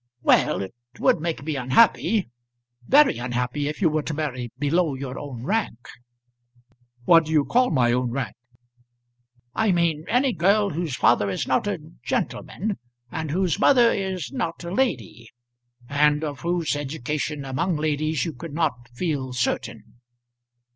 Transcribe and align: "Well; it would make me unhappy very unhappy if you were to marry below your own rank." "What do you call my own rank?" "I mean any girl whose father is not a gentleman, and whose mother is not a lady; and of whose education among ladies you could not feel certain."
"Well; 0.23 0.63
it 0.63 0.71
would 0.97 1.19
make 1.21 1.43
me 1.43 1.55
unhappy 1.55 2.27
very 2.87 3.19
unhappy 3.19 3.67
if 3.67 3.83
you 3.83 3.89
were 3.91 4.01
to 4.01 4.15
marry 4.15 4.49
below 4.57 4.95
your 4.95 5.19
own 5.19 5.43
rank." 5.43 5.87
"What 7.05 7.25
do 7.25 7.31
you 7.31 7.45
call 7.45 7.69
my 7.69 7.91
own 7.93 8.09
rank?" 8.09 8.35
"I 9.53 9.71
mean 9.71 10.05
any 10.07 10.33
girl 10.33 10.71
whose 10.71 10.95
father 10.95 11.29
is 11.29 11.45
not 11.47 11.67
a 11.67 11.77
gentleman, 12.01 12.79
and 13.11 13.29
whose 13.29 13.59
mother 13.59 13.91
is 13.93 14.31
not 14.31 14.63
a 14.63 14.71
lady; 14.71 15.29
and 15.87 16.23
of 16.23 16.39
whose 16.39 16.75
education 16.75 17.45
among 17.45 17.75
ladies 17.77 18.25
you 18.25 18.33
could 18.33 18.55
not 18.55 18.89
feel 18.95 19.33
certain." 19.33 19.83